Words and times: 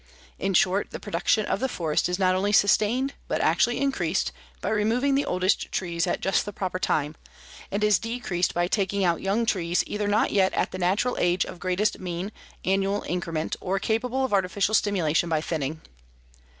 In 0.39 0.55
short, 0.55 0.89
the 0.89 0.99
production 0.99 1.45
of 1.45 1.59
the 1.59 1.69
forest 1.69 2.09
is 2.09 2.17
not 2.17 2.33
only 2.33 2.51
sustained, 2.51 3.13
but 3.27 3.39
actually 3.39 3.79
increased, 3.79 4.31
by 4.59 4.69
removing 4.71 5.13
the 5.13 5.25
oldest 5.25 5.71
trees 5.71 6.07
at 6.07 6.21
just 6.21 6.43
the 6.43 6.51
proper 6.51 6.79
time; 6.79 7.15
and 7.69 7.83
is 7.83 7.99
decreased 7.99 8.55
by 8.55 8.67
taking 8.67 9.03
out 9.03 9.21
young 9.21 9.45
trees 9.45 9.83
either 9.85 10.07
not 10.07 10.31
yet 10.31 10.55
at 10.55 10.71
the 10.71 10.79
natural 10.79 11.15
age 11.19 11.45
of 11.45 11.59
greatest 11.59 11.99
mean 11.99 12.31
annual 12.65 13.03
increment 13.03 13.55
or 13.61 13.77
capable 13.77 14.25
of 14.25 14.33
artificial 14.33 14.73
stimulation 14.73 15.29
by 15.29 15.39
thinning. 15.39 15.81